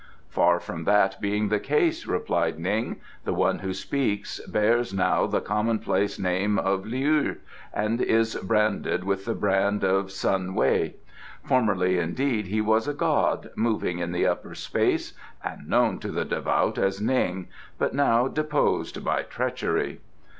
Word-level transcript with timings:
"Far 0.29 0.59
from 0.59 0.85
that 0.85 1.21
being 1.21 1.49
the 1.49 1.59
case," 1.59 2.07
replied 2.07 2.57
Ning, 2.57 2.95
"the 3.23 3.35
one 3.35 3.59
who 3.59 3.71
speaks 3.71 4.39
bears 4.47 4.91
now 4.91 5.27
the 5.27 5.41
commonplace 5.41 6.17
name 6.17 6.57
of 6.57 6.87
Lieu, 6.87 7.35
and 7.71 8.01
is 8.01 8.33
branded 8.33 9.03
with 9.03 9.25
the 9.25 9.35
brand 9.35 9.83
of 9.83 10.11
Sun 10.11 10.55
Wei. 10.55 10.95
Formerly, 11.43 11.99
indeed, 11.99 12.47
he 12.47 12.61
was 12.61 12.87
a 12.87 12.95
god, 12.95 13.51
moving 13.55 13.99
in 13.99 14.11
the 14.11 14.25
Upper 14.25 14.55
Space 14.55 15.13
and 15.43 15.69
known 15.69 15.99
to 15.99 16.07
the 16.09 16.25
devout 16.25 16.79
as 16.79 16.99
Ning, 16.99 17.47
but 17.77 17.93
now 17.93 18.27
deposed 18.27 19.05
by 19.05 19.21
treachery." 19.21 20.01